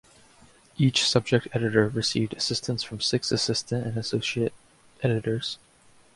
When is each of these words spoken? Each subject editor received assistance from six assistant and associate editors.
Each 0.79 1.07
subject 1.07 1.47
editor 1.53 1.87
received 1.87 2.33
assistance 2.33 2.81
from 2.81 3.01
six 3.01 3.31
assistant 3.31 3.85
and 3.85 3.97
associate 3.97 4.51
editors. 5.03 5.59